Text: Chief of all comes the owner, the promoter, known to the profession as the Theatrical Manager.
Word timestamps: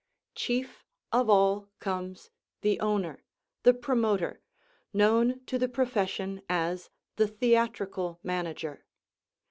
Chief 0.33 0.83
of 1.11 1.29
all 1.29 1.69
comes 1.77 2.31
the 2.61 2.79
owner, 2.79 3.23
the 3.61 3.71
promoter, 3.71 4.41
known 4.91 5.41
to 5.45 5.59
the 5.59 5.69
profession 5.69 6.41
as 6.49 6.89
the 7.17 7.27
Theatrical 7.27 8.19
Manager. 8.23 8.83